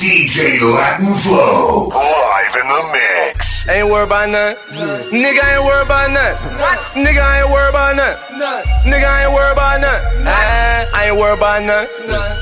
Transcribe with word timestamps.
DJ 0.00 0.56
Latin 0.64 1.12
Flow. 1.12 1.92
Live 1.92 2.56
in 2.56 2.68
the 2.72 2.82
mix. 2.88 3.68
Ain't 3.68 3.84
worried 3.84 4.08
about 4.08 4.30
nothing. 4.32 4.56
Nigga 5.12 5.44
ain't 5.44 5.60
worried 5.60 5.84
about 5.84 6.08
nothing. 6.08 7.04
Nigga 7.04 7.20
ain't 7.20 7.52
worried 7.52 7.68
about 7.68 8.00
nothing. 8.00 8.40
Nigga 8.88 9.04
ain't 9.04 9.28
worried 9.28 9.52
about. 9.52 9.84
Ah, 10.24 10.88
I 10.96 11.12
ain't 11.12 11.20
worried 11.20 11.36
about 11.36 11.68
nothing. 11.68 11.92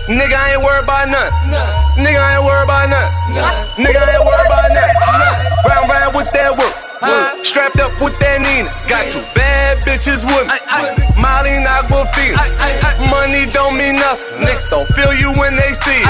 Nigga 0.06 0.38
ain't 0.38 0.62
worried 0.62 0.86
about 0.86 1.10
nothing. 1.10 1.34
Nigga 1.98 2.22
ain't 2.22 2.46
worried 2.46 2.62
about 2.62 2.94
nothing. 2.94 3.82
Nigga 3.82 4.06
ain't 4.06 4.22
worried 4.22 4.46
about 4.46 4.70
nothing. 4.70 4.94
Round 5.66 5.90
round 5.90 6.14
with 6.14 6.30
that 6.30 6.54
work. 6.62 6.74
work. 7.02 7.42
Strapped 7.42 7.82
up 7.82 7.90
with 7.98 8.14
that 8.22 8.38
Nina. 8.38 8.70
Got 8.86 9.10
two 9.10 9.26
bad 9.34 9.82
bitches 9.82 10.22
with 10.22 10.46
me. 10.46 10.58
Molly 11.18 11.58
Aquafina. 11.58 12.38
Money 13.10 13.50
don't 13.50 13.74
mean 13.74 13.98
nothing. 13.98 14.46
Niggas 14.46 14.70
don't 14.70 14.88
feel 14.94 15.12
you 15.14 15.34
when 15.38 15.54
they 15.58 15.74
see 15.74 16.02
it. 16.02 16.07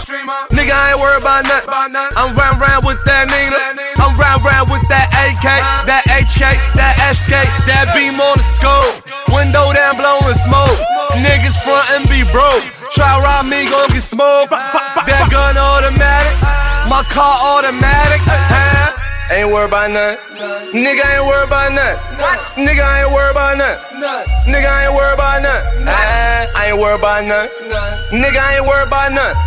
Streamer. 0.00 0.32
Nigga 0.48 0.72
ain't 0.72 0.96
worried 0.96 1.20
about 1.20 1.44
nothing. 1.44 1.68
I'm 2.16 2.32
round 2.32 2.60
round 2.60 2.88
with 2.88 3.00
that 3.04 3.28
Nina. 3.28 3.60
I'm 4.00 4.16
round 4.16 4.40
round 4.40 4.72
with 4.72 4.84
that 4.88 5.12
AK, 5.28 5.44
that 5.84 6.04
HK, 6.08 6.56
that 6.72 6.96
SK, 7.12 7.44
that 7.68 7.92
beam 7.92 8.16
on 8.16 8.36
the 8.40 8.46
scope. 8.46 9.04
Window 9.28 9.68
down 9.76 10.00
blowing 10.00 10.38
smoke. 10.40 10.80
Niggas 11.20 11.60
front 11.60 11.84
and 12.00 12.04
be 12.08 12.24
broke. 12.32 12.64
Try 12.96 13.12
rob 13.20 13.44
me, 13.44 13.68
gon' 13.68 13.88
get 13.92 14.00
smoked. 14.00 14.50
That 14.50 15.28
gun 15.28 15.56
automatic. 15.60 16.36
My 16.88 17.04
car 17.12 17.36
automatic. 17.58 18.24
Ain't 19.32 19.48
worried 19.52 19.68
about 19.68 19.90
nothing. 19.90 20.20
Nigga 20.72 21.04
ain't 21.04 21.24
worried 21.24 21.48
about 21.48 21.72
nothing. 21.72 22.64
Nigga 22.64 22.84
ain't 22.84 23.12
worried 23.12 23.32
about 23.32 23.56
nothing. 23.56 24.00
Nigga 24.48 24.68
ain't 24.84 24.94
worried 24.94 25.14
about 25.14 25.24
I 25.34 25.43
ain't 26.74 26.82
worried 26.82 26.98
about 26.98 27.22
nothing. 27.24 27.54
Nigga 28.10 28.40
I 28.42 28.58
ain't 28.58 28.66
worried 28.66 28.88
about 28.90 29.12
nothing. 29.14 29.38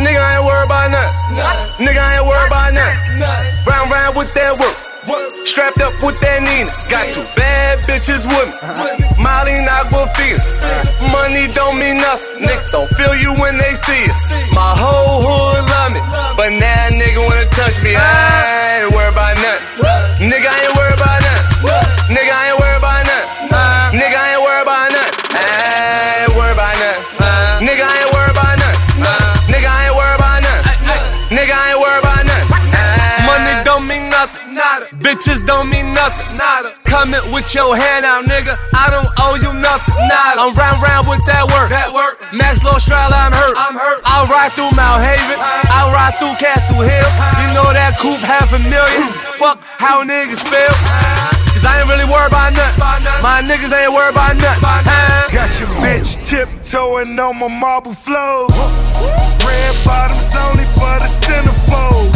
Nigga 0.00 0.20
I 0.20 0.40
ain't 0.40 0.44
worried 0.44 0.64
about 0.64 0.88
nothing. 0.88 1.84
Nigga 1.84 2.00
I 2.00 2.16
ain't 2.16 2.26
worried 2.26 2.48
about 2.48 2.72
nothing. 2.72 3.20
Round 3.68 3.90
round 3.92 4.16
with 4.16 4.32
that 4.32 4.56
work. 4.56 4.76
Strapped 5.44 5.84
up 5.84 5.92
with 6.00 6.16
that 6.24 6.40
Nina. 6.40 6.72
Got 6.88 7.12
two 7.12 7.26
bad 7.36 7.84
bitches 7.84 8.24
with 8.24 8.48
me. 8.48 9.04
Molly 9.20 9.60
Aquafina. 9.60 10.40
Money 11.12 11.52
don't 11.52 11.76
mean 11.76 12.00
nothing. 12.00 12.48
Niggas 12.48 12.72
don't 12.72 12.88
feel 12.96 13.12
you 13.20 13.36
when 13.36 13.60
they 13.60 13.76
see 13.76 14.08
it. 14.08 14.16
My 14.56 14.72
whole 14.72 15.20
hood 15.20 15.60
love 15.68 15.92
me. 15.92 16.00
But 16.40 16.56
now 16.56 16.88
nigga 16.88 17.20
wanna 17.20 17.44
touch 17.52 17.84
me. 17.84 17.92
I 17.92 18.80
ain't 18.80 18.96
worried 18.96 19.12
about 19.12 19.36
nothing. 19.36 20.32
Nigga 20.32 20.48
I 20.48 20.56
ain't 20.56 20.72
worried 20.72 20.81
With 37.42 37.58
your 37.58 37.74
hand 37.74 38.06
out, 38.06 38.22
nigga. 38.22 38.54
I 38.70 38.86
don't 38.94 39.10
owe 39.18 39.34
you 39.34 39.50
nothing. 39.50 39.98
Nada. 40.06 40.46
I'm 40.46 40.54
round 40.54 40.78
round 40.78 41.10
with 41.10 41.26
that 41.26 41.42
work. 41.50 41.74
That 41.74 41.90
work. 41.90 42.22
Max 42.30 42.62
Low 42.62 42.78
Strala, 42.78 43.18
I'm 43.18 43.34
hurt. 43.34 43.58
I'm 43.58 43.74
hurt. 43.74 43.98
I'll 44.06 44.30
ride 44.30 44.54
through 44.54 44.70
Mott 44.78 45.02
Haven. 45.02 45.42
I'll 45.74 45.90
ride 45.90 46.14
through 46.22 46.38
Castle 46.38 46.78
Hill. 46.78 47.10
You 47.42 47.50
know 47.50 47.66
that 47.74 47.98
coupe 47.98 48.22
half 48.22 48.54
a 48.54 48.62
million. 48.62 49.10
Fuck 49.42 49.58
how 49.58 50.06
niggas 50.06 50.46
feel. 50.46 50.70
Cause 51.50 51.66
I 51.66 51.82
ain't 51.82 51.90
really 51.90 52.06
worried 52.06 52.30
about 52.30 52.54
nothing. 52.54 53.10
My 53.26 53.42
niggas 53.42 53.74
ain't 53.74 53.90
worried 53.90 54.14
about 54.14 54.38
nothing. 54.38 54.62
Huh? 54.86 55.26
Got 55.34 55.50
your 55.58 55.74
bitch 55.82 56.22
tiptoeing 56.22 57.18
on 57.18 57.42
my 57.42 57.50
marble 57.50 57.90
floor. 57.90 58.46
Red 59.42 59.74
bottoms 59.82 60.30
only 60.46 60.62
for 60.78 60.94
the 61.02 61.10
centerfold. 61.10 62.06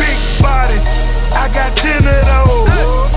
Big 0.00 0.16
bodies, 0.40 1.36
I 1.36 1.52
got 1.52 1.76
ten 1.76 2.00
of 2.00 2.24
those. 2.32 3.11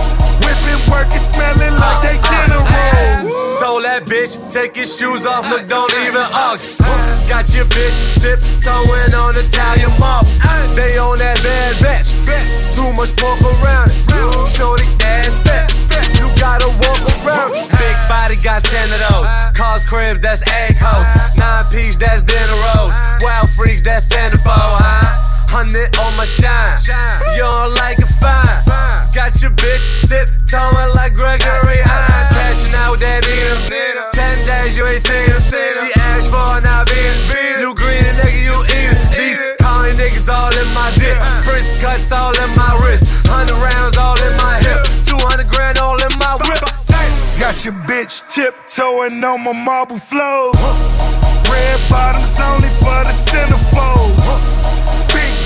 Working, 0.91 1.19
smelling 1.19 1.75
like 1.79 1.99
they 2.01 2.17
dinner 2.17 2.61
rolls. 2.61 3.59
Told 3.59 3.83
that 3.83 4.05
bitch, 4.05 4.37
take 4.51 4.75
your 4.75 4.85
shoes 4.85 5.25
off, 5.25 5.49
look, 5.49 5.67
don't 5.67 5.91
even 6.05 6.23
argue. 6.35 6.75
Got 7.27 7.49
your 7.53 7.65
bitch 7.65 8.21
tiptoeing 8.21 9.13
on 9.17 9.33
Italian 9.35 9.91
marble. 9.99 10.29
They 10.75 10.97
on 10.97 11.17
that 11.19 11.39
bad 11.41 11.73
batch. 11.81 12.11
Too 12.75 12.91
much 12.99 13.15
pork 13.15 13.39
around 13.41 13.87
it. 13.87 13.97
Shorty 14.51 14.85
ass 15.03 15.39
fat. 15.41 15.71
You 16.19 16.27
gotta 16.37 16.67
walk 16.67 17.01
around. 17.23 17.51
Big 17.55 17.97
body 18.07 18.35
got 18.35 18.63
ten 18.63 18.85
of 18.91 18.99
those. 19.09 19.29
Cars 19.55 19.87
cribs, 19.89 20.19
that's 20.19 20.43
egg 20.51 20.75
hoes. 20.77 21.07
Nine 21.39 21.65
piece, 21.71 21.97
that's 21.97 22.21
dinner 22.21 22.59
rolls. 22.75 22.93
Wild 23.23 23.49
freaks, 23.49 23.81
that's 23.81 24.07
centerfold, 24.07 24.77
huh? 24.77 25.24
Hundred 25.55 25.87
on 26.03 26.11
my 26.19 26.27
shine. 26.27 26.75
You 27.39 27.47
don't 27.47 27.71
like 27.79 27.95
it 27.95 28.11
fine. 28.19 28.43
Got 29.15 29.39
your 29.39 29.55
bitch 29.55 30.03
tiptoeing 30.03 30.91
like 30.99 31.15
Gregory 31.15 31.79
Hine. 31.79 32.27
Crashing 32.35 32.75
out 32.75 32.91
with 32.91 33.07
that 33.07 33.23
Nina. 33.23 34.11
Ten 34.11 34.35
days 34.43 34.75
you 34.75 34.83
ain't 34.83 34.99
seen 34.99 35.31
him. 35.31 35.39
She 35.39 35.95
asked 36.11 36.27
for 36.27 36.59
now 36.59 36.83
being 36.83 37.63
You 37.63 37.71
green 37.71 38.03
and 38.03 38.17
nigga, 38.19 38.43
you 38.43 38.57
eat 38.67 38.91
it. 38.99 38.99
These 39.15 39.39
calling 39.63 39.95
niggas 39.95 40.27
all 40.27 40.51
in 40.51 40.67
my 40.75 40.91
dick. 40.99 41.15
First 41.47 41.79
cuts 41.79 42.11
all 42.11 42.35
in 42.35 42.51
my 42.59 42.75
wrist. 42.83 43.07
Hundred 43.23 43.55
rounds 43.55 43.95
all 43.95 44.19
in 44.19 44.35
my 44.35 44.59
hip. 44.59 44.83
Two 45.07 45.15
hundred 45.23 45.47
grand 45.47 45.79
all 45.79 45.95
in 45.95 46.11
my 46.19 46.35
whip. 46.51 46.67
Got 47.39 47.63
your 47.63 47.79
bitch 47.87 48.27
tiptoeing 48.27 49.23
on 49.23 49.39
my 49.39 49.55
marble 49.55 50.03
floor. 50.03 50.51
Red 51.47 51.79
bottoms 51.87 52.35
only 52.43 52.67
for 52.83 52.99
the 53.07 53.15
centerfold. 53.15 54.54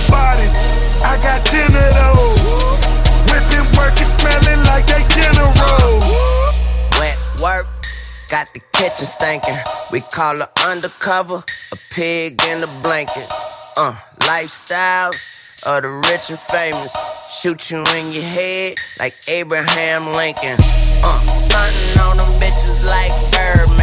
Bodies, 0.10 1.02
I 1.06 1.18
got 1.22 1.46
ten 1.46 1.70
of 1.70 1.92
those. 1.96 2.86
Whipping, 3.30 3.68
working, 3.78 4.10
smelling 4.10 4.62
like 4.66 4.86
they 4.88 5.06
rolls. 5.62 6.62
Wet 7.00 7.18
work, 7.42 7.68
got 8.30 8.52
the 8.54 8.62
kitchen 8.74 9.06
stinking. 9.06 9.56
We 9.92 10.02
call 10.14 10.38
her 10.38 10.50
undercover, 10.68 11.44
a 11.46 11.78
pig 11.94 12.42
in 12.50 12.64
a 12.64 12.70
blanket. 12.84 13.28
Uh, 13.78 13.96
lifestyle 14.28 15.12
of 15.68 15.84
the 15.84 15.90
rich 16.10 16.30
and 16.30 16.40
famous. 16.40 16.92
Shoot 17.42 17.72
you 17.72 17.78
in 17.78 18.12
your 18.12 18.24
head 18.24 18.78
like 19.00 19.14
Abraham 19.30 20.06
Lincoln. 20.16 20.58
Uh, 21.04 21.26
stunting 21.28 22.02
on 22.02 22.18
them 22.18 22.32
bitches 22.40 22.86
like 22.86 23.14
Birdman. 23.32 23.79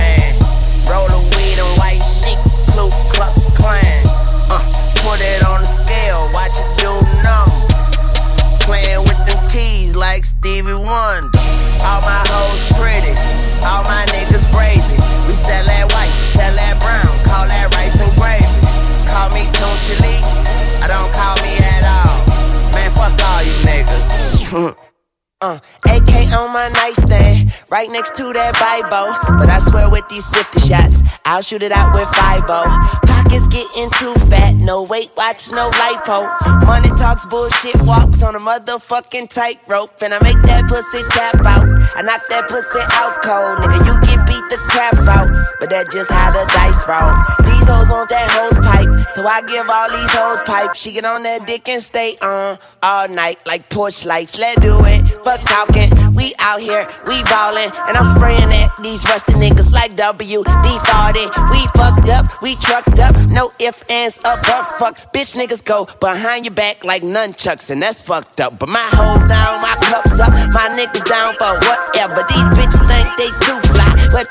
On 26.36 26.52
my 26.52 26.68
nightstand, 26.74 27.52
right 27.70 27.90
next 27.90 28.14
to 28.16 28.32
that 28.32 28.52
Bible. 28.60 29.08
But 29.38 29.48
I 29.48 29.58
swear 29.58 29.88
with 29.90 30.06
these 30.08 30.28
50 30.30 30.60
shots, 30.60 31.02
I'll 31.24 31.42
shoot 31.42 31.62
it 31.62 31.72
out 31.72 31.94
with 31.94 32.08
5 32.14 32.46
Pockets 32.46 33.48
getting 33.48 33.90
too 33.98 34.14
fat, 34.30 34.54
no 34.54 34.82
weight 34.84 35.10
watch, 35.16 35.50
no 35.50 35.70
lipo. 35.80 36.28
Money 36.66 36.90
talks, 36.90 37.26
bullshit 37.26 37.74
walks 37.82 38.22
on 38.22 38.36
a 38.36 38.38
motherfucking 38.38 39.28
tightrope. 39.28 40.00
And 40.02 40.14
I 40.14 40.22
make 40.22 40.40
that 40.46 40.68
pussy 40.68 41.02
tap 41.10 41.34
out. 41.44 41.66
I 41.96 42.02
knock 42.02 42.22
that 42.28 42.46
pussy 42.48 42.78
out 43.00 43.22
cold. 43.24 43.58
Nigga, 43.58 43.82
you 43.82 43.94
get 44.06 44.15
the 44.48 44.56
crap 44.70 44.96
out. 45.08 45.28
But 45.58 45.70
that 45.70 45.90
just 45.90 46.10
how 46.10 46.30
the 46.30 46.44
dice 46.52 46.82
roll. 46.86 47.12
These 47.46 47.66
hoes 47.68 47.90
want 47.90 48.08
that 48.10 48.28
hose 48.36 48.58
pipe, 48.60 48.88
so 49.12 49.26
I 49.26 49.42
give 49.42 49.68
all 49.68 49.88
these 49.88 50.12
hoes 50.12 50.42
pipe. 50.42 50.74
She 50.74 50.92
get 50.92 51.04
on 51.04 51.22
that 51.24 51.46
dick 51.46 51.68
and 51.68 51.82
stay 51.82 52.16
on 52.22 52.58
all 52.82 53.08
night 53.08 53.38
like 53.46 53.68
porch 53.70 54.04
lights. 54.04 54.38
Let's 54.38 54.60
do 54.60 54.78
it. 54.84 55.02
Fuck 55.24 55.40
talking, 55.40 55.90
we 56.14 56.34
out 56.38 56.60
here, 56.60 56.86
we 57.06 57.22
ballin', 57.24 57.70
and 57.88 57.96
I'm 57.96 58.06
spraying 58.16 58.52
at 58.52 58.70
these 58.82 59.04
rusty 59.04 59.32
niggas 59.34 59.72
like 59.72 59.96
WD 59.96 60.44
40. 60.44 61.26
We 61.50 61.66
fucked 61.74 62.08
up, 62.08 62.42
we 62.42 62.54
trucked 62.56 62.98
up, 62.98 63.16
no 63.28 63.52
ifs, 63.58 63.82
ands, 63.90 64.18
or 64.18 64.36
but 64.46 64.64
fucks. 64.78 65.10
Bitch 65.10 65.36
niggas 65.36 65.64
go 65.64 65.88
behind 66.00 66.44
your 66.44 66.54
back 66.54 66.84
like 66.84 67.02
nunchucks, 67.02 67.70
and 67.70 67.82
that's 67.82 68.02
fucked 68.02 68.40
up. 68.40 68.58
But 68.58 68.68
my 68.68 68.86
hoes 68.92 69.24
down, 69.24 69.60
my 69.60 69.74
cups 69.88 70.20
up, 70.20 70.30
my 70.52 70.68
niggas 70.76 71.04
down 71.04 71.34
for 71.34 71.52
whatever. 71.66 72.22
These 72.28 72.48
bitches 72.54 72.86
think 72.86 73.08
they 73.16 73.30
too 73.44 73.66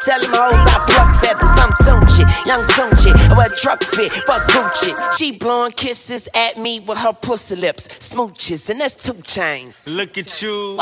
Tell 0.06 0.22
them 0.22 0.34
hoes 0.34 0.54
I 0.54 0.78
pluck 0.86 1.16
feathers, 1.18 1.50
I'm 1.58 1.72
Tunechi, 1.82 2.24
young 2.46 2.62
Tunechi. 2.78 3.12
I 3.32 3.36
wear 3.36 3.50
truck 3.50 3.82
fit, 3.82 4.12
fuck 4.12 4.44
Gucci. 4.54 5.18
She 5.18 5.32
blowing 5.32 5.72
kisses 5.72 6.30
at 6.36 6.58
me 6.58 6.80
with 6.80 7.00
her 7.00 7.12
pussy 7.12 7.56
lips, 7.56 7.88
smooches, 7.88 8.70
and 8.70 8.80
that's 8.80 8.94
two 8.94 9.20
chains. 9.24 9.88
Look 9.88 10.20
at 10.20 10.44
you. 10.44 10.78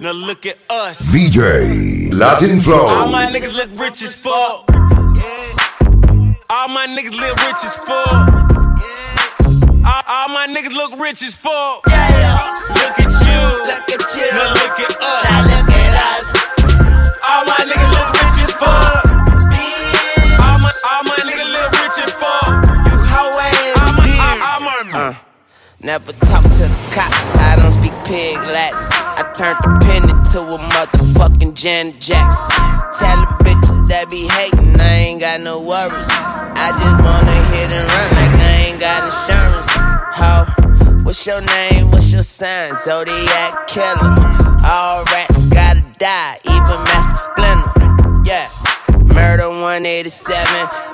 Now 0.00 0.10
look 0.10 0.44
at 0.44 0.56
us. 0.68 1.14
DJ 1.14 2.12
Latin 2.12 2.58
Flow. 2.60 2.88
All 2.88 3.08
my 3.08 3.26
niggas 3.26 3.54
look 3.54 3.70
rich 3.78 4.02
as 4.02 4.12
fuck. 4.12 4.64
All 6.50 6.68
my 6.68 6.88
niggas 6.88 7.14
live 7.14 7.36
rich 7.46 7.62
as 7.62 7.76
fuck. 7.76 8.28
All, 9.86 10.02
all 10.08 10.28
my 10.30 10.48
niggas 10.48 10.74
look 10.74 10.98
rich 10.98 11.22
as 11.22 11.32
fuck. 11.32 11.86
Look 11.86 11.94
at 11.94 13.12
you. 13.22 13.40
Look 13.70 13.86
at 13.86 14.16
you. 14.16 14.26
Now 14.32 14.52
look 14.54 14.80
at 14.80 14.96
us. 15.00 15.24
Now 15.30 15.42
look 15.46 15.70
at 15.78 15.94
us. 15.94 16.26
All 17.30 17.44
my 17.44 17.54
niggas 17.58 17.90
look 17.92 18.17
Never 25.88 26.12
talk 26.12 26.42
to 26.42 26.68
the 26.68 26.90
cops, 26.92 27.30
I 27.40 27.56
don't 27.56 27.72
speak 27.72 27.94
pig 28.04 28.36
Latin. 28.36 28.76
I 29.16 29.24
turned 29.32 29.56
the 29.64 29.72
penny 29.88 30.12
to 30.12 30.40
a 30.44 30.58
motherfucking 30.76 31.54
Janet 31.54 31.98
Jackson. 31.98 32.52
Tell 32.92 33.16
the 33.16 33.32
bitches 33.40 33.88
that 33.88 34.10
be 34.10 34.28
hating, 34.28 34.78
I 34.78 35.08
ain't 35.08 35.20
got 35.22 35.40
no 35.40 35.58
worries. 35.62 36.12
I 36.12 36.76
just 36.76 37.00
wanna 37.00 37.32
hit 37.56 37.72
and 37.72 37.88
run 37.88 38.08
like 38.20 38.36
I 38.36 38.68
ain't 38.68 38.78
got 38.78 39.08
insurance. 39.08 39.64
Ho, 40.20 41.04
what's 41.04 41.24
your 41.24 41.40
name? 41.40 41.90
What's 41.90 42.12
your 42.12 42.22
sign? 42.22 42.76
Zodiac 42.76 43.66
killer. 43.66 44.12
All 44.68 45.02
rats 45.08 45.48
gotta 45.48 45.82
die, 45.96 46.36
even 46.44 46.78
Master 46.84 47.32
Splinter. 47.32 48.28
Yeah. 48.28 48.44
Murder 49.18 49.50
187. 49.50 50.38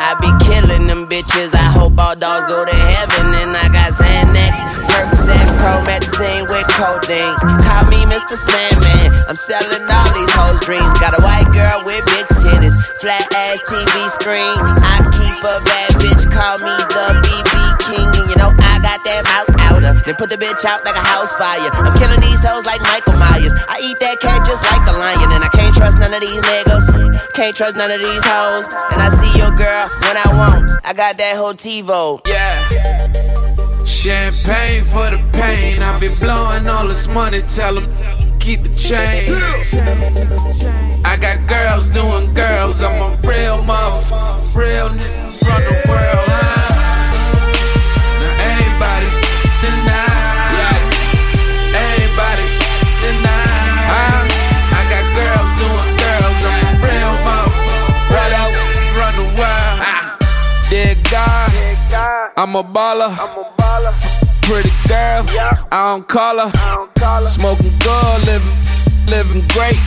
I 0.00 0.16
be 0.16 0.32
killing 0.48 0.88
them 0.88 1.04
bitches. 1.12 1.52
I 1.52 1.68
hope 1.76 1.92
all 2.00 2.16
dogs 2.16 2.48
go 2.48 2.64
to 2.64 2.72
heaven. 2.72 3.28
And 3.44 3.52
I 3.52 3.68
got 3.68 3.92
Xanax, 3.92 4.64
Percocet, 4.88 5.44
promethazine 5.60 6.48
with 6.48 6.64
codeine. 6.72 7.36
Call 7.60 7.84
me 7.92 8.00
Mr. 8.08 8.32
Sandman. 8.32 9.12
I'm 9.28 9.36
selling 9.36 9.84
all 9.92 10.08
these 10.16 10.32
hoes' 10.32 10.56
dreams. 10.64 10.88
Got 11.04 11.12
a 11.12 11.20
white 11.20 11.52
girl 11.52 11.84
with 11.84 12.00
big 12.16 12.24
titties, 12.40 12.72
flat 13.04 13.28
ass 13.28 13.60
TV 13.68 13.92
screen. 14.08 14.56
I 14.80 15.04
keep 15.20 15.36
a 15.44 15.56
bad 15.60 15.90
bitch. 16.00 16.24
Call 16.32 16.56
me 16.64 16.72
the 16.96 17.06
BB 17.20 17.52
King. 17.84 18.08
And 18.08 18.26
you 18.32 18.36
know 18.40 18.48
I 18.56 18.80
got 18.80 19.04
that 19.04 19.20
mouth. 19.28 19.63
Then 20.04 20.14
put 20.16 20.28
the 20.28 20.36
bitch 20.36 20.64
out 20.64 20.84
like 20.84 20.96
a 20.96 21.06
house 21.06 21.32
fire. 21.34 21.70
I'm 21.72 21.96
killing 21.96 22.20
these 22.20 22.44
hoes 22.44 22.66
like 22.66 22.80
Michael 22.82 23.16
Myers. 23.16 23.54
I 23.68 23.80
eat 23.80 23.98
that 24.00 24.20
cat 24.20 24.44
just 24.44 24.62
like 24.68 24.84
a 24.86 24.92
lion. 24.92 25.32
And 25.32 25.42
I 25.42 25.48
can't 25.48 25.74
trust 25.74 25.98
none 25.98 26.12
of 26.12 26.20
these 26.20 26.42
niggas. 26.42 27.32
Can't 27.32 27.56
trust 27.56 27.76
none 27.76 27.90
of 27.90 28.00
these 28.00 28.24
hoes. 28.24 28.66
And 28.92 29.00
I 29.00 29.08
see 29.08 29.32
your 29.38 29.50
girl 29.56 29.84
when 30.04 30.16
I 30.20 30.28
want. 30.36 30.80
I 30.84 30.92
got 30.92 31.16
that 31.16 31.36
whole 31.36 31.54
TiVo. 31.54 32.20
Yeah. 32.28 33.84
Champagne 33.84 34.84
for 34.84 35.08
the 35.08 35.20
pain. 35.32 35.82
I 35.82 35.98
be 35.98 36.08
blowing 36.20 36.68
all 36.68 36.86
this 36.86 37.08
money. 37.08 37.40
Tell 37.40 37.80
them 37.80 37.88
keep 38.38 38.62
the 38.62 38.74
change. 38.76 39.32
I 41.04 41.16
got 41.16 41.48
girls 41.48 41.88
doing 41.90 42.32
girls. 42.34 42.82
I'm 42.82 43.00
a 43.00 43.16
real 43.24 43.64
motherfucker. 43.64 44.54
Real 44.54 44.88
nigga 44.90 45.13
I'm 62.76 63.38
a 63.38 63.44
baller. 63.56 63.92
Pretty 64.42 64.70
girl, 64.88 65.24
I 65.70 65.94
don't 65.94 66.08
call 66.08 66.48
her. 66.48 66.50
Smoking 67.22 67.72
good, 67.78 68.26
living, 68.26 68.52
living 69.08 69.44
great. 69.48 69.78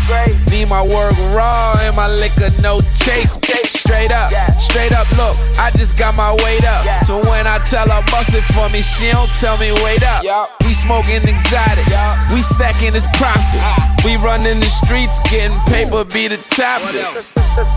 Need 0.52 0.70
my 0.70 0.82
work 0.82 1.14
raw 1.34 1.76
and 1.82 1.96
my 1.96 2.08
liquor 2.08 2.50
no 2.62 2.82
chase. 2.96 3.38
Straight 3.68 4.12
up, 4.12 4.30
straight 4.60 4.92
up. 4.92 5.08
Look, 5.16 5.36
I 5.58 5.72
just 5.76 5.98
got 5.98 6.16
my 6.16 6.36
weight 6.44 6.66
up. 6.66 6.84
So 7.04 7.20
when 7.30 7.48
I 7.48 7.60
tell 7.64 7.88
her 7.88 8.04
bust 8.12 8.36
it 8.36 8.44
for 8.52 8.68
me, 8.70 8.82
she 8.82 9.12
don't 9.12 9.32
tell 9.40 9.58
me 9.58 9.72
wait 9.84 10.04
up. 10.04 10.24
We 10.66 10.74
smoking 10.74 11.24
exotic, 11.24 11.88
we 12.34 12.42
stacking 12.42 12.94
this 12.94 13.08
profit. 13.16 13.62
We 14.06 14.16
running 14.18 14.60
the 14.60 14.70
streets, 14.70 15.20
getting 15.30 15.58
paper, 15.68 16.04
be 16.04 16.28
the 16.28 16.38
topic. 16.52 16.96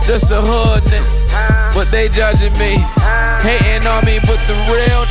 Just 0.07 0.33
a 0.33 0.41
hood 0.43 0.83
nigga, 0.85 1.75
but 1.75 1.91
they 1.91 2.09
judging 2.09 2.53
me, 2.59 2.77
hating 3.41 3.87
on 3.87 4.05
me, 4.05 4.19
but 4.27 4.41
the 4.47 4.55
real. 4.69 5.07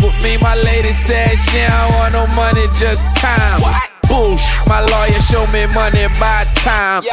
With 0.00 0.14
me, 0.22 0.38
my 0.38 0.54
lady 0.54 0.92
said 0.92 1.36
she 1.36 1.58
don't 1.58 1.92
want 1.94 2.12
no 2.14 2.26
money, 2.36 2.62
just 2.78 3.04
time. 3.16 3.60
My 4.18 4.82
lawyer 4.82 5.20
show 5.20 5.46
me 5.54 5.62
money 5.78 6.10
by 6.18 6.42
time. 6.58 7.06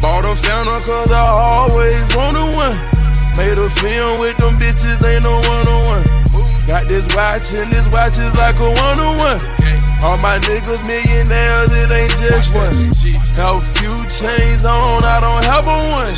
Bought 0.00 0.22
a 0.22 0.36
fountain 0.38 0.82
cause 0.86 1.10
I 1.10 1.26
always 1.26 1.98
wanted 2.14 2.54
one. 2.54 2.78
Made 3.34 3.58
a 3.58 3.68
film 3.82 4.20
with 4.20 4.38
them 4.38 4.56
bitches, 4.56 5.02
ain't 5.02 5.24
no 5.24 5.42
one 5.42 5.66
on 5.66 5.82
one. 5.90 6.06
Got 6.70 6.86
this 6.86 7.10
watch 7.10 7.50
and 7.58 7.66
this 7.74 7.82
watch 7.90 8.22
is 8.22 8.30
like 8.38 8.54
a 8.60 8.70
one 8.70 9.00
on 9.02 9.18
one. 9.18 9.40
All 9.98 10.16
my 10.18 10.38
niggas 10.38 10.86
millionaires, 10.86 11.74
it 11.74 11.90
ain't 11.90 12.14
just 12.22 12.54
one. 12.54 12.70
Have 13.34 13.58
a 13.58 13.64
few 13.74 13.98
chains 14.06 14.64
on, 14.64 15.02
I 15.02 15.18
don't 15.18 15.42
have 15.42 15.66
a 15.66 15.90
one. 15.90 16.14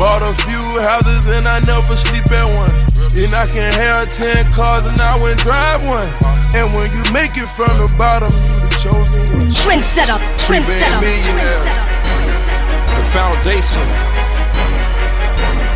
Bought 0.00 0.24
a 0.24 0.32
few 0.48 0.64
houses 0.80 1.26
and 1.28 1.44
I 1.44 1.60
never 1.68 1.92
sleep 1.92 2.24
at 2.32 2.48
one. 2.56 2.72
And 3.20 3.34
I 3.36 3.44
can 3.52 3.72
have 3.76 4.08
ten 4.08 4.50
cars 4.50 4.86
and 4.86 4.96
I 4.96 5.20
wouldn't 5.20 5.44
drive 5.44 5.84
one. 5.84 6.08
And 6.56 6.64
when 6.72 6.88
you 6.96 7.04
make 7.12 7.36
it 7.36 7.48
from 7.52 7.76
the 7.76 7.92
bottom, 7.98 8.32
you 8.32 8.57
chosen 8.78 9.22
one. 9.26 9.54
Trendsetter, 9.54 10.18
trendsetter, 10.38 11.00
millionaire. 11.00 11.62
trendsetter. 11.62 11.86
The 12.96 13.04
foundation 13.10 13.86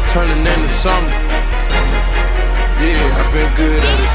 turning 0.06 0.46
into 0.46 0.68
something. 0.68 1.10
Yeah, 2.82 3.18
I've 3.18 3.32
been 3.32 3.50
good 3.56 3.82
at 3.82 4.00
it. 4.00 4.12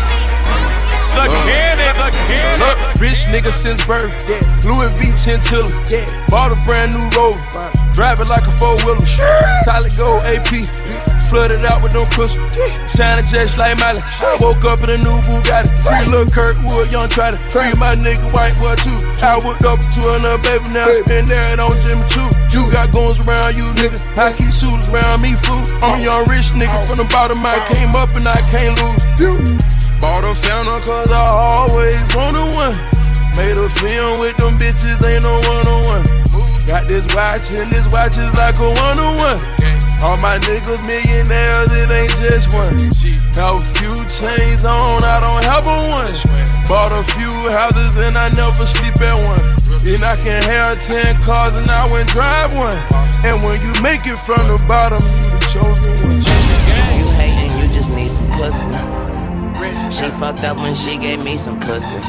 The 1.18 1.26
cannon, 1.48 1.96
the 1.98 2.12
Turn 2.12 2.60
cannon. 2.60 2.62
up, 2.62 3.00
rich 3.02 3.26
nigga 3.32 3.52
since 3.52 3.84
birth. 3.86 4.14
Louis 4.64 4.90
V 5.00 5.12
chinchilla. 5.18 5.72
Bought 6.30 6.52
a 6.52 6.56
brand 6.66 6.94
new 6.94 7.10
rover. 7.18 7.77
Drive 7.98 8.20
it 8.20 8.30
like 8.30 8.46
a 8.46 8.54
four 8.62 8.78
wheeler. 8.86 9.02
Solid 9.66 9.90
gold 9.98 10.22
AP. 10.30 10.70
Flooded 11.34 11.66
out 11.66 11.82
with 11.82 11.98
no 11.98 12.06
cushion. 12.14 12.46
Shining 12.86 13.26
just 13.26 13.58
like 13.58 13.74
Miley. 13.82 14.06
I 14.22 14.38
woke 14.40 14.64
up 14.70 14.86
in 14.86 14.92
a 14.94 14.98
new 15.02 15.18
Bugatti. 15.26 15.66
Free 15.82 16.06
little 16.06 16.30
Kirkwood, 16.30 16.92
young 16.94 17.10
Trotter. 17.10 17.42
Free 17.50 17.74
my 17.82 17.98
nigga 17.98 18.30
white 18.30 18.54
boy 18.62 18.78
too. 18.86 18.94
I 19.26 19.42
whipped 19.42 19.66
up 19.66 19.82
to 19.82 20.02
another 20.14 20.38
baby 20.46 20.70
now. 20.78 20.86
Spin 20.94 21.26
there 21.26 21.50
and 21.50 21.60
on 21.60 21.74
Jimmy 21.82 22.06
Choo. 22.14 22.30
You 22.54 22.70
got 22.70 22.94
guns 22.94 23.18
around 23.26 23.58
you 23.58 23.66
nigga. 23.74 23.98
I 24.14 24.30
keep 24.30 24.54
shooters 24.54 24.94
around 24.94 25.26
me 25.26 25.34
fool. 25.34 25.58
I'm 25.82 25.98
young 25.98 26.30
rich 26.30 26.54
nigga 26.54 26.78
from 26.86 27.02
the 27.02 27.10
bottom. 27.10 27.44
I 27.44 27.58
came 27.66 27.98
up 27.98 28.14
and 28.14 28.30
I 28.30 28.38
can't 28.54 28.78
lose. 28.78 29.02
Bought 29.98 30.22
a 30.22 30.38
fountain 30.38 30.86
cause 30.86 31.12
I 31.12 31.26
always 31.26 31.98
wanted 32.14 32.54
one. 32.54 32.78
Made 33.38 33.58
a 33.58 33.70
film 33.70 34.20
with 34.20 34.38
them 34.38 34.58
bitches, 34.58 34.98
this 36.98 37.14
watch 37.14 37.54
and 37.54 37.70
this 37.70 37.86
watch 37.94 38.18
is 38.18 38.34
like 38.34 38.58
a 38.58 38.70
one 38.74 38.98
on 38.98 39.14
one. 39.22 39.40
All 40.02 40.18
my 40.18 40.42
niggas 40.42 40.82
millionaires, 40.90 41.70
it 41.70 41.92
ain't 41.94 42.16
just 42.18 42.50
one. 42.50 42.74
Have 43.38 43.54
a 43.54 43.66
few 43.78 43.94
chains 44.10 44.66
on, 44.66 45.04
I 45.06 45.22
don't 45.22 45.46
have 45.46 45.66
a 45.70 45.78
one. 45.94 46.14
Bought 46.66 46.90
a 46.98 47.04
few 47.14 47.30
houses 47.54 47.98
and 47.98 48.16
I 48.18 48.30
never 48.34 48.66
sleep 48.66 48.98
at 49.02 49.14
one. 49.14 49.46
And 49.86 50.02
I 50.02 50.16
can 50.26 50.42
have 50.42 50.82
ten 50.82 51.22
cars 51.22 51.54
and 51.54 51.70
I 51.70 51.86
wouldn't 51.92 52.10
drive 52.10 52.56
one. 52.56 52.78
And 53.22 53.38
when 53.46 53.62
you 53.62 53.74
make 53.82 54.08
it 54.08 54.18
from 54.18 54.48
the 54.50 54.58
bottom, 54.68 54.98
you 54.98 55.38
the 55.38 55.42
chosen 55.54 55.94
one. 56.02 56.26
If 56.26 56.90
you 56.98 57.06
hating, 57.14 57.54
you 57.62 57.74
just 57.74 57.92
need 57.92 58.10
some 58.10 58.30
pussy. 58.32 58.74
She 59.94 60.10
fucked 60.18 60.44
up 60.44 60.58
when 60.58 60.74
she 60.74 60.98
gave 60.98 61.24
me 61.24 61.38
some 61.38 61.60
pussy. 61.60 62.02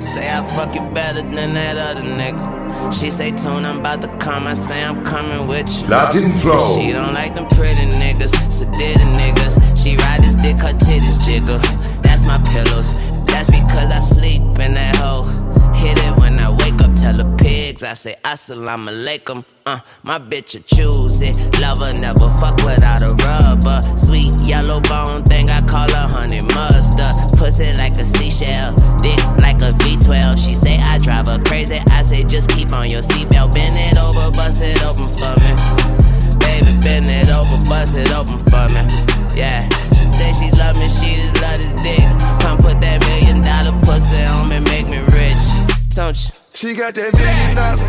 Say 0.00 0.26
I 0.28 0.42
fuck 0.56 0.74
you 0.74 0.82
better 0.90 1.22
than 1.22 1.54
that 1.54 1.78
other 1.78 2.02
nigga. 2.02 2.57
She 2.92 3.10
say, 3.10 3.30
Tune, 3.30 3.64
I'm 3.64 3.80
about 3.80 4.00
to 4.02 4.08
come. 4.18 4.46
I 4.46 4.54
say, 4.54 4.82
I'm 4.84 5.04
coming 5.04 5.46
with 5.46 5.68
you. 5.80 5.88
Latin 5.88 6.32
Flow. 6.38 6.78
She 6.80 6.92
don't 6.92 7.12
like 7.14 7.34
them 7.34 7.46
pretty 7.48 7.86
niggas, 8.02 8.32
sedated 8.48 9.10
niggas. 9.20 9.54
She 9.76 9.96
ride 9.96 10.22
this 10.22 10.34
dick, 10.36 10.56
her 10.56 10.72
titties 10.86 11.24
jiggle. 11.24 11.58
That's 12.02 12.24
my 12.24 12.38
pillows. 12.52 12.92
That's 13.26 13.50
because 13.50 13.92
I 13.92 14.00
sleep 14.00 14.40
in 14.42 14.74
that 14.74 14.96
hole. 14.96 15.24
Hit 15.74 15.98
it 15.98 16.18
when 16.18 16.38
I 16.40 16.50
wake 16.50 16.80
up, 16.80 16.94
tell 16.94 17.14
the 17.16 17.36
pigs. 17.38 17.84
I 17.84 17.94
say, 17.94 18.16
Assalamu 18.24 18.88
alaikum. 18.88 19.44
Uh, 19.66 19.80
my 20.02 20.18
bitch 20.18 20.54
will 20.54 20.62
choose 20.62 21.20
it. 21.20 21.36
Lover 21.60 21.92
never 22.00 22.28
fuck 22.40 22.56
without 22.64 23.02
a 23.02 23.08
rubber. 23.24 23.37
Just 32.38 32.50
keep 32.50 32.72
on 32.72 32.88
your 32.88 33.00
seatbelt, 33.00 33.52
bend 33.52 33.74
it 33.74 33.98
over, 33.98 34.30
bust 34.30 34.62
it 34.62 34.78
open 34.86 35.10
for 35.10 35.34
me. 35.42 35.50
Baby, 36.38 36.70
bend 36.86 37.10
it 37.10 37.26
over, 37.34 37.58
bust 37.66 37.98
it 37.98 38.06
open 38.14 38.38
for 38.46 38.62
me. 38.70 38.86
Yeah, 39.34 39.58
she 39.90 40.06
said 40.06 40.38
she 40.38 40.46
love 40.54 40.78
me, 40.78 40.86
she 40.86 41.18
just 41.18 41.34
love 41.42 41.58
this 41.58 41.74
dick. 41.82 42.06
Come 42.38 42.58
put 42.62 42.78
that 42.78 43.02
million 43.02 43.42
dollar 43.42 43.74
pussy 43.82 44.22
on 44.22 44.48
me, 44.48 44.60
make 44.60 44.86
me 44.86 45.02
rich. 45.10 45.42
Don't 45.96 46.14
you? 46.14 46.30
She 46.54 46.74
got 46.74 46.94
that 46.94 47.10
million 47.10 47.50
dollar, 47.58 47.82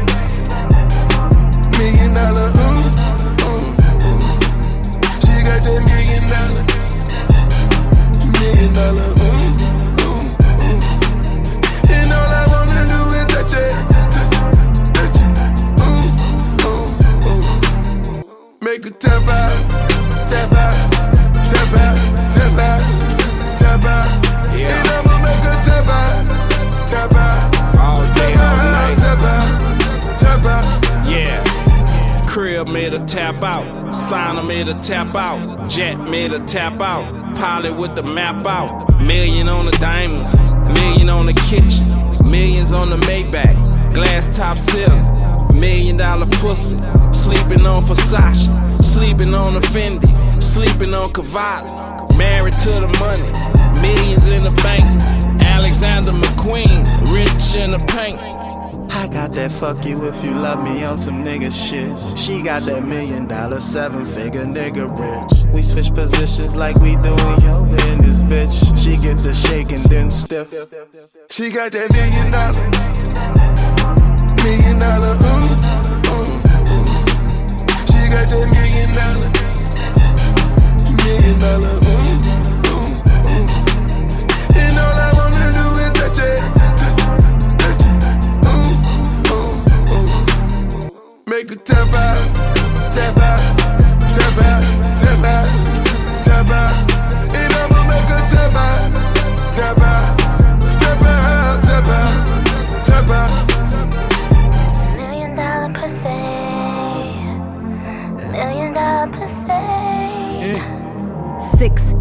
tap 33.19 33.43
out. 33.43 33.91
Signer 33.91 34.43
made 34.43 34.69
a 34.69 34.73
tap 34.75 35.13
out. 35.13 35.69
Jet 35.69 35.99
made 36.09 36.31
a 36.31 36.39
tap 36.39 36.79
out. 36.79 37.03
Pilot 37.35 37.75
with 37.75 37.93
the 37.93 38.03
map 38.03 38.45
out. 38.47 38.87
Million 39.01 39.49
on 39.49 39.65
the 39.65 39.71
diamonds. 39.73 40.41
Million 40.73 41.09
on 41.09 41.25
the 41.25 41.33
kitchen. 41.49 41.85
Millions 42.31 42.71
on 42.71 42.89
the 42.89 42.95
Maybach. 42.95 43.57
Glass 43.93 44.37
top 44.37 44.57
ceiling. 44.57 45.03
Million 45.59 45.97
dollar 45.97 46.27
pussy. 46.39 46.77
Sleeping 47.11 47.65
on 47.65 47.83
Versace. 47.83 48.47
Sleeping 48.81 49.33
on 49.33 49.57
a 49.57 49.59
Fendi. 49.59 50.09
Sleeping 50.41 50.93
on 50.93 51.11
Cavalli. 51.11 51.69
Married 52.17 52.53
to 52.53 52.71
the 52.71 52.89
money. 53.03 53.29
Millions 53.81 54.31
in 54.31 54.45
the 54.45 54.55
bank. 54.63 54.85
Alexander 55.43 56.11
McQueen. 56.11 56.79
Rich 57.11 57.55
in 57.57 57.71
the 57.71 57.83
paint. 57.89 58.38
I 58.91 59.07
got 59.07 59.33
that 59.35 59.51
fuck 59.51 59.85
you 59.85 60.07
if 60.07 60.23
you 60.23 60.31
love 60.31 60.63
me 60.63 60.83
on 60.83 60.97
some 60.97 61.23
nigga 61.23 61.51
shit. 61.51 62.17
She 62.17 62.41
got 62.41 62.63
that 62.63 62.83
million 62.83 63.27
dollar, 63.27 63.59
seven 63.59 64.03
figure 64.05 64.45
nigga 64.45 64.85
rich. 64.89 65.53
We 65.53 65.61
switch 65.61 65.93
positions 65.93 66.55
like 66.55 66.75
we 66.77 66.95
doing 66.97 67.41
yoga 67.41 67.77
in 67.91 68.01
this 68.01 68.23
bitch. 68.23 68.77
She 68.81 68.97
get 68.97 69.17
the 69.17 69.33
shake 69.33 69.71
and 69.71 69.85
then 69.85 70.11
stiff. 70.11 70.49
She 71.29 71.49
got 71.51 71.71
that 71.71 71.91
million 71.91 72.31
dollar, 72.31 72.65
million 74.43 74.79
dollar, 74.79 75.15
ooh, 75.15 75.38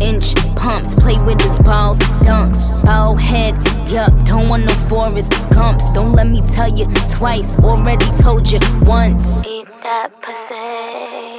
inch 0.00 0.34
pumps, 0.56 0.94
play 1.00 1.18
with 1.20 1.40
his 1.40 1.58
balls, 1.58 1.98
dunks, 2.22 2.84
ball 2.84 3.14
head, 3.16 3.54
yup, 3.90 4.12
don't 4.24 4.48
want 4.48 4.64
no 4.64 4.72
Forrest 4.88 5.30
Gumps. 5.50 5.84
Don't 5.92 6.12
let 6.12 6.26
me 6.28 6.40
tell 6.52 6.68
you 6.68 6.86
twice, 7.10 7.58
already 7.60 8.06
told 8.20 8.50
you 8.50 8.60
once. 8.82 9.26
Eat 9.46 9.66
that 9.82 10.10
pussy. 10.22 11.34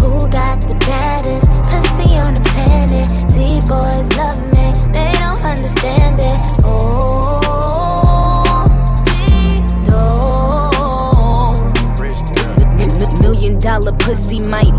Who 0.00 0.18
got 0.30 0.60
the 0.62 0.74
baddest 0.80 1.50
pussy 1.68 2.16
on 2.16 2.34
the 2.34 2.42
planet? 2.52 3.08
These 3.32 3.64
boys 3.68 4.08
love 4.16 4.38
me, 4.56 4.72
they 4.92 5.12
don't 5.18 5.42
understand 5.42 6.20
it. 6.20 6.38
Oh, 6.64 7.38
M- 12.80 13.22
Million 13.22 13.58
dollar 13.58 13.92
pussy 13.92 14.48
might 14.48 14.71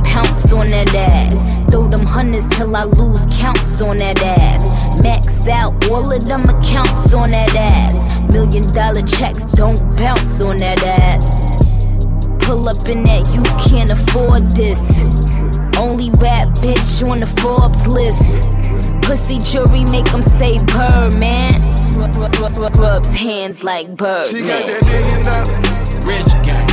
till 2.74 2.82
I 2.82 2.86
lose 2.86 3.20
counts 3.40 3.82
on 3.82 3.98
that 3.98 4.22
ass. 4.24 5.04
Max 5.04 5.48
out 5.48 5.74
all 5.90 6.02
of 6.02 6.26
them 6.26 6.44
accounts 6.44 7.14
on 7.14 7.30
that 7.30 7.56
ass. 7.56 7.94
Million 8.34 8.64
dollar 8.74 9.06
checks 9.06 9.40
don't 9.54 9.80
bounce 9.98 10.42
on 10.42 10.58
that 10.58 10.82
ass. 10.84 12.06
Pull 12.46 12.68
up 12.68 12.88
in 12.90 13.04
that, 13.04 13.24
you 13.34 13.44
can't 13.70 13.92
afford 13.92 14.44
this. 14.52 14.80
Only 15.78 16.10
rap 16.22 16.50
bitch 16.62 17.04
on 17.08 17.18
the 17.18 17.28
Forbes 17.42 17.88
list. 17.88 18.50
Pussy 19.04 19.38
jury 19.44 19.84
make 19.92 20.06
them 20.12 20.24
say 20.24 20.58
bird, 20.74 21.18
man. 21.20 21.54
Rub, 21.98 22.16
rub, 22.18 22.58
rub, 22.58 22.76
rubs 22.80 23.14
hands 23.14 23.64
like 23.64 23.96
bird, 23.96 24.28
She 24.28 24.42
got 24.42 24.66
that 24.66 24.82
million 24.82 25.22
dollar, 25.24 25.58
Rich 26.10 26.34
gang. 26.42 26.68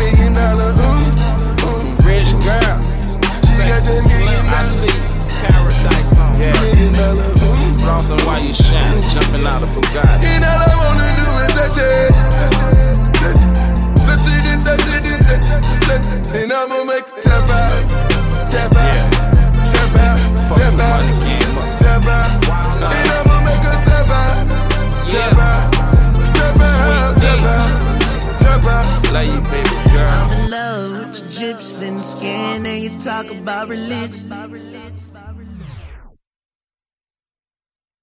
million 0.00 0.32
dollar, 0.32 0.72
ooh, 0.72 1.66
ooh. 1.66 2.08
Rich 2.08 2.32
girl. 2.40 2.76
She 3.44 3.62
got 3.68 3.82
that 3.84 4.02
million 4.08 4.46
I 4.46 4.64
dollar, 4.64 4.66
see 4.66 5.15
paradise 5.48 6.16
on 6.18 6.34
yeah. 6.40 6.52
ooh. 6.52 8.26
While 8.26 8.42
you 8.42 8.52
shining, 8.52 9.02
jumping 9.14 9.46
out 9.46 9.66
of 9.66 9.72
Bugatti. 9.72 10.26
And 10.26 10.44
all 10.44 10.58
I 10.58 10.74
wanna 10.84 11.08
do 11.16 11.26
is 11.42 11.52
touch 11.54 11.78
it, 11.78 12.75